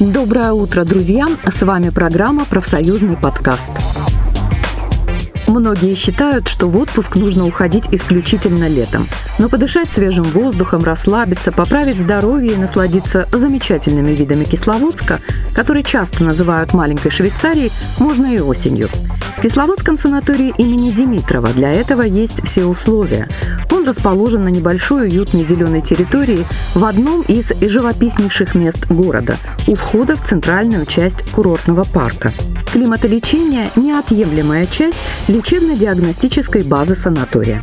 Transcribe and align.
Доброе 0.00 0.52
утро, 0.52 0.84
друзья! 0.84 1.26
С 1.44 1.60
вами 1.60 1.90
программа 1.90 2.46
«Профсоюзный 2.46 3.18
подкаст». 3.18 3.70
Многие 5.46 5.94
считают, 5.94 6.48
что 6.48 6.68
в 6.68 6.78
отпуск 6.78 7.16
нужно 7.16 7.46
уходить 7.46 7.84
исключительно 7.92 8.66
летом. 8.66 9.06
Но 9.38 9.50
подышать 9.50 9.92
свежим 9.92 10.24
воздухом, 10.24 10.80
расслабиться, 10.82 11.52
поправить 11.52 11.98
здоровье 11.98 12.54
и 12.54 12.56
насладиться 12.56 13.28
замечательными 13.30 14.12
видами 14.12 14.44
Кисловодска, 14.44 15.18
который 15.54 15.82
часто 15.82 16.24
называют 16.24 16.72
маленькой 16.72 17.10
Швейцарией, 17.10 17.70
можно 17.98 18.34
и 18.34 18.40
осенью. 18.40 18.88
В 19.40 19.42
Кисловодском 19.42 19.96
санатории 19.96 20.52
имени 20.58 20.90
Димитрова 20.90 21.48
для 21.48 21.72
этого 21.72 22.02
есть 22.02 22.46
все 22.46 22.66
условия. 22.66 23.26
Он 23.70 23.86
расположен 23.86 24.42
на 24.42 24.48
небольшой 24.48 25.08
уютной 25.08 25.44
зеленой 25.44 25.80
территории 25.80 26.44
в 26.74 26.84
одном 26.84 27.22
из 27.22 27.50
живописнейших 27.58 28.54
мест 28.54 28.86
города, 28.90 29.38
у 29.66 29.74
входа 29.76 30.14
в 30.14 30.22
центральную 30.26 30.84
часть 30.84 31.32
курортного 31.32 31.84
парка. 31.84 32.34
Климатолечение– 32.70 33.70
неотъемлемая 33.76 34.66
часть 34.66 34.98
лечебно-диагностической 35.26 36.62
базы 36.62 36.94
санатория. 36.94 37.62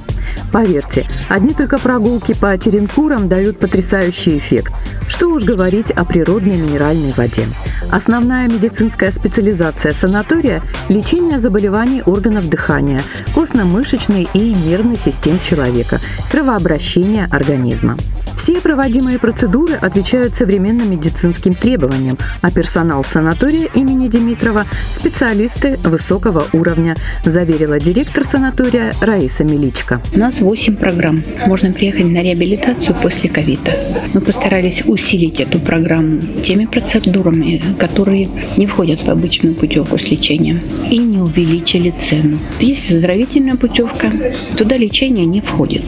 Поверьте, 0.51 1.05
одни 1.29 1.53
только 1.53 1.77
прогулки 1.77 2.33
по 2.33 2.57
Теренкурам 2.57 3.29
дают 3.29 3.59
потрясающий 3.59 4.39
эффект. 4.39 4.73
Что 5.07 5.27
уж 5.27 5.43
говорить 5.43 5.91
о 5.91 6.05
природной 6.05 6.57
минеральной 6.57 7.13
воде. 7.15 7.45
Основная 7.91 8.49
медицинская 8.49 9.11
специализация 9.11 9.93
санатория– 9.93 10.61
лечение 10.89 11.39
заболеваний 11.39 12.03
органов 12.05 12.49
дыхания, 12.49 13.01
костно-мышечной 13.33 14.27
и 14.33 14.53
нервной 14.53 14.97
систем 14.97 15.39
человека, 15.39 15.99
кровообращения 16.29 17.29
организма. 17.31 17.95
Все 18.37 18.61
проводимые 18.61 19.17
процедуры 19.17 19.73
отвечают 19.73 20.35
современным 20.35 20.91
медицинским 20.91 21.53
требованиям, 21.53 22.17
а 22.41 22.51
персонал 22.51 23.03
санатория 23.03 23.67
имени 23.73 24.07
Димитрова– 24.07 24.65
специалисты 24.93 25.77
высокого 25.83 26.45
уровня, 26.53 26.95
заверила 27.25 27.79
директор 27.79 28.23
санатория 28.25 28.93
Раиса 29.01 29.43
Миличка. 29.43 30.01
У 30.13 30.19
нас 30.19 30.39
8 30.39 30.75
программ. 30.75 31.23
Можно 31.47 31.73
приехать 31.73 32.05
на 32.05 32.21
реабилитацию 32.21 32.95
после 33.01 33.29
ковида. 33.29 33.71
Мы 34.13 34.21
постарались 34.21 34.83
усилить 34.85 35.39
эту 35.39 35.59
программу 35.59 36.21
теми 36.43 36.65
процедурами, 36.65 37.61
которые 37.77 38.29
не 38.57 38.65
входят 38.65 39.01
в 39.01 39.09
обычную 39.09 39.55
путевку 39.55 39.97
с 39.97 40.09
лечением. 40.09 40.59
И 40.89 40.97
не 40.97 41.17
увеличили 41.17 41.93
цену. 41.99 42.39
Есть 42.59 42.91
оздоровительная 42.91 43.55
путевка, 43.55 44.11
туда 44.57 44.77
лечение 44.77 45.25
не 45.25 45.41
входит. 45.41 45.83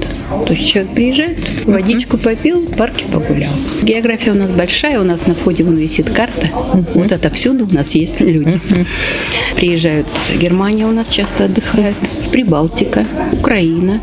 То 0.45 0.53
есть 0.53 0.71
человек 0.71 0.93
приезжает, 0.93 1.37
водичку 1.65 2.17
попил, 2.17 2.61
в 2.61 2.75
парке 2.75 3.05
погулял. 3.11 3.51
География 3.83 4.31
у 4.31 4.35
нас 4.35 4.51
большая, 4.51 4.99
у 4.99 5.03
нас 5.03 5.25
на 5.27 5.35
входе 5.35 5.63
вон 5.63 5.75
висит 5.75 6.09
карта. 6.09 6.49
Вот 6.93 7.11
отовсюду 7.11 7.65
у 7.65 7.73
нас 7.73 7.91
есть 7.91 8.19
люди. 8.19 8.59
Приезжают, 9.55 10.07
Германия 10.39 10.85
у 10.85 10.91
нас 10.91 11.07
часто 11.09 11.45
отдыхает, 11.45 11.95
Прибалтика, 12.31 13.05
Украина, 13.33 14.01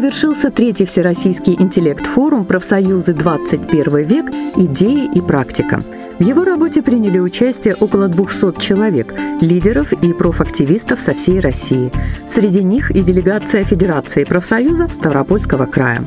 завершился 0.01 0.51
третий 0.53 0.85
Всероссийский 0.85 1.57
интеллект-форум 1.59 2.45
«Профсоюзы 2.45 3.15
21 3.15 4.05
век. 4.05 4.27
Идеи 4.57 5.11
и 5.13 5.21
практика». 5.21 5.81
В 6.21 6.23
его 6.23 6.45
работе 6.45 6.83
приняли 6.83 7.19
участие 7.19 7.75
около 7.75 8.07
200 8.07 8.61
человек, 8.61 9.13
лидеров 9.41 9.93
и 9.93 10.13
профактивистов 10.13 11.01
со 11.01 11.15
всей 11.15 11.41
России. 11.41 11.91
Среди 12.31 12.63
них 12.63 12.93
и 12.93 13.01
делегация 13.01 13.65
Федерации 13.65 14.23
профсоюзов 14.23 14.93
Ставропольского 14.93 15.67
края. 15.67 16.05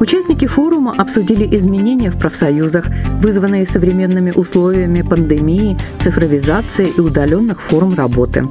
Участники 0.00 0.46
форума 0.46 0.94
обсудили 0.96 1.54
изменения 1.54 2.10
в 2.10 2.18
профсоюзах, 2.18 2.86
вызванные 3.20 3.66
современными 3.66 4.30
условиями 4.30 5.02
пандемии, 5.02 5.76
цифровизации 6.00 6.88
и 6.96 7.00
удаленных 7.00 7.60
форм 7.60 7.94
работы. 7.94 8.46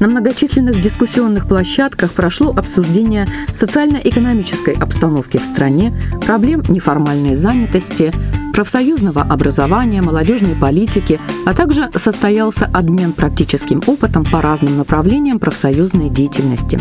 На 0.00 0.08
многочисленных 0.08 0.80
дискуссионных 0.80 1.46
площадках 1.46 2.12
прошло 2.12 2.54
обсуждение 2.56 3.28
социально-экономической 3.52 4.72
обстановки 4.72 5.36
в 5.36 5.44
стране, 5.44 5.92
проблем 6.26 6.62
неформальной 6.68 7.34
занятости, 7.34 8.10
профсоюзного 8.54 9.20
образования, 9.20 10.00
молодежной 10.00 10.54
политики, 10.54 11.20
а 11.44 11.52
также 11.52 11.90
состоялся 11.94 12.64
обмен 12.72 13.12
практическим 13.12 13.82
опытом 13.86 14.24
по 14.24 14.40
разным 14.40 14.78
направлениям 14.78 15.38
профсоюзной 15.38 16.08
деятельности. 16.08 16.80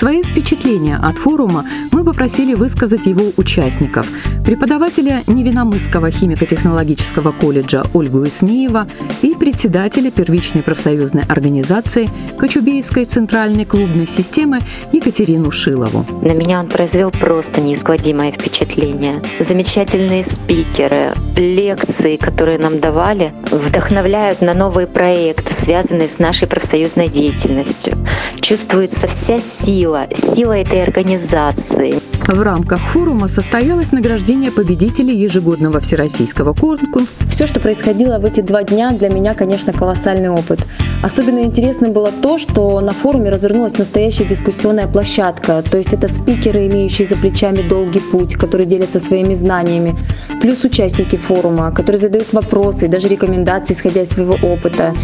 Свои 0.00 0.22
впечатления 0.22 0.96
от 0.96 1.18
форума 1.18 1.66
мы 1.92 2.04
попросили 2.04 2.54
высказать 2.54 3.04
его 3.04 3.34
участников. 3.36 4.06
Преподавателя 4.46 5.22
Невиномысского 5.26 6.10
химико-технологического 6.10 7.32
колледжа 7.32 7.82
Ольгу 7.92 8.24
Исмеева 8.24 8.86
и 9.20 9.34
председателя 9.34 10.10
первичной 10.10 10.62
профсоюзной 10.62 11.24
организации 11.28 12.08
Кочубеевской 12.38 13.04
центральной 13.04 13.66
клубной 13.66 14.08
системы 14.08 14.60
Екатерину 14.90 15.50
Шилову. 15.50 16.06
На 16.22 16.32
меня 16.32 16.60
он 16.60 16.68
произвел 16.68 17.10
просто 17.10 17.60
неизгладимое 17.60 18.32
впечатление. 18.32 19.20
Замечательные 19.38 20.24
спикеры, 20.24 21.12
лекции, 21.36 22.16
которые 22.16 22.58
нам 22.58 22.80
давали, 22.80 23.34
вдохновляют 23.50 24.40
на 24.40 24.54
новые 24.54 24.86
проекты, 24.86 25.52
связанные 25.52 26.08
с 26.08 26.18
нашей 26.18 26.48
профсоюзной 26.48 27.08
деятельностью. 27.08 27.98
Чувствуется 28.40 29.06
вся 29.06 29.38
сила 29.40 29.89
сила, 29.90 30.06
сила 30.14 30.58
этой 30.58 30.82
организации. 30.84 32.09
В 32.26 32.42
рамках 32.42 32.78
форума 32.80 33.28
состоялось 33.28 33.92
награждение 33.92 34.52
победителей 34.52 35.16
ежегодного 35.16 35.80
всероссийского 35.80 36.52
конкурса. 36.52 37.08
Все, 37.28 37.46
что 37.46 37.60
происходило 37.60 38.18
в 38.18 38.24
эти 38.24 38.40
два 38.40 38.62
дня, 38.62 38.90
для 38.92 39.08
меня, 39.08 39.34
конечно, 39.34 39.72
колоссальный 39.72 40.28
опыт. 40.28 40.60
Особенно 41.02 41.40
интересно 41.40 41.88
было 41.88 42.12
то, 42.12 42.38
что 42.38 42.80
на 42.80 42.92
форуме 42.92 43.30
развернулась 43.30 43.78
настоящая 43.78 44.26
дискуссионная 44.26 44.86
площадка. 44.86 45.64
То 45.68 45.78
есть 45.78 45.92
это 45.94 46.06
спикеры, 46.08 46.66
имеющие 46.66 47.06
за 47.06 47.16
плечами 47.16 47.62
долгий 47.66 48.00
путь, 48.00 48.34
которые 48.34 48.66
делятся 48.66 49.00
своими 49.00 49.34
знаниями, 49.34 49.98
плюс 50.40 50.62
участники 50.62 51.16
форума, 51.16 51.72
которые 51.72 52.00
задают 52.00 52.32
вопросы 52.32 52.84
и 52.84 52.88
даже 52.88 53.08
рекомендации, 53.08 53.72
исходя 53.72 54.02
из 54.02 54.10
своего 54.10 54.34
опыта. 54.46 54.94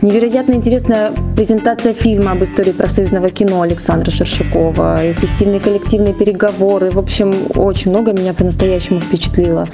Невероятно 0.00 0.54
интересная 0.54 1.12
презентация 1.36 1.92
фильма 1.92 2.32
об 2.32 2.42
истории 2.42 2.72
профсоюзного 2.72 3.30
кино 3.30 3.60
Александра 3.60 4.10
Шершукова, 4.10 5.12
эффективные 5.12 5.60
коллективные 5.60 6.14
переговоры. 6.14 6.61
В 6.62 6.98
общем, 6.98 7.34
очень 7.56 7.90
много 7.90 8.12
меня 8.12 8.34
по-настоящему 8.34 9.00
впечатлило. 9.00 9.66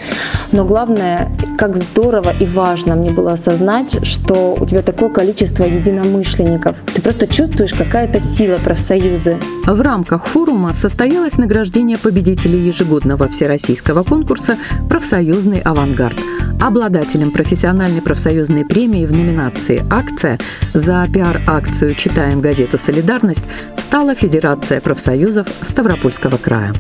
Но 0.53 0.65
главное, 0.65 1.31
как 1.59 1.77
здорово 1.77 2.31
и 2.31 2.47
важно 2.47 2.95
мне 2.97 3.11
было 3.11 3.33
осознать, 3.33 4.07
что 4.07 4.57
у 4.59 4.65
тебя 4.65 4.81
такое 4.81 5.11
количество 5.11 5.65
единомышленников. 5.65 6.77
Ты 6.95 7.03
просто 7.03 7.27
чувствуешь 7.27 7.75
какая-то 7.75 8.21
сила 8.21 8.57
профсоюза. 8.57 9.39
В 9.67 9.81
рамках 9.83 10.27
форума 10.27 10.73
состоялось 10.73 11.37
награждение 11.37 11.99
победителей 11.99 12.61
ежегодного 12.61 13.29
всероссийского 13.29 14.03
конкурса 14.03 14.57
«Профсоюзный 14.89 15.61
авангард». 15.61 16.19
Обладателем 16.59 17.31
профессиональной 17.31 18.01
профсоюзной 18.01 18.65
премии 18.65 19.05
в 19.05 19.13
номинации 19.13 19.85
«Акция» 19.91 20.39
за 20.73 21.07
пиар-акцию 21.13 21.95
«Читаем 21.95 22.41
газету 22.41 22.79
«Солидарность» 22.79 23.45
стала 23.77 24.15
Федерация 24.15 24.81
профсоюзов 24.81 25.47
Ставропольского 25.63 26.37
края. 26.39 26.73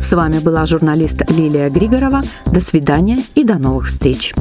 С 0.00 0.10
вами 0.12 0.38
была 0.38 0.64
журналист 0.64 1.30
Лилия 1.30 1.68
Григорова. 1.68 2.22
До 2.46 2.60
свидания 2.60 3.18
и 3.34 3.44
до 3.44 3.58
новых 3.58 3.88
встреч. 3.88 4.32